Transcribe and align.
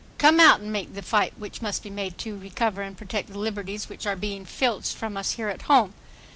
Come 0.17 0.39
out 0.39 0.61
and 0.61 0.69
help 0.75 0.87
make 0.93 0.95
the 0.95 1.03
fight 1.03 1.33
which 1.37 1.61
must 1.61 1.83
be 1.83 1.91
made 1.91 2.17
to 2.17 2.35
recover 2.35 2.81
and 2.81 2.97
protect 2.97 3.29
the 3.31 3.37
liberties 3.37 3.87
which 3.87 4.07
are 4.07 4.15
being 4.15 4.45
filched 4.45 4.95
from 4.97 5.15
us 5.15 5.33
here 5.33 5.49
at 5.49 5.61
home. 5.69 5.93